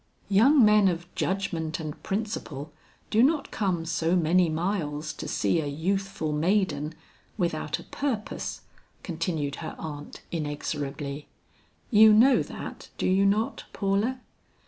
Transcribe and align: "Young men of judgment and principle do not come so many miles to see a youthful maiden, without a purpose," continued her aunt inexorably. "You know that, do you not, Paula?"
"Young 0.29 0.65
men 0.65 0.87
of 0.87 1.05
judgment 1.13 1.79
and 1.79 2.01
principle 2.01 2.73
do 3.11 3.21
not 3.21 3.51
come 3.51 3.85
so 3.85 4.15
many 4.15 4.49
miles 4.49 5.13
to 5.13 5.27
see 5.27 5.61
a 5.61 5.67
youthful 5.67 6.31
maiden, 6.31 6.95
without 7.37 7.77
a 7.77 7.83
purpose," 7.83 8.61
continued 9.03 9.57
her 9.57 9.75
aunt 9.77 10.23
inexorably. 10.31 11.27
"You 11.91 12.13
know 12.13 12.41
that, 12.41 12.89
do 12.97 13.05
you 13.05 13.27
not, 13.27 13.65
Paula?" 13.73 14.19